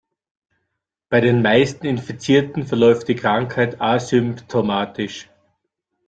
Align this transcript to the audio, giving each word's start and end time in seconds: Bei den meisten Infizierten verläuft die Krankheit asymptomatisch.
Bei 1.09 1.21
den 1.21 1.43
meisten 1.43 1.85
Infizierten 1.85 2.65
verläuft 2.65 3.07
die 3.07 3.13
Krankheit 3.15 3.79
asymptomatisch. 3.81 5.29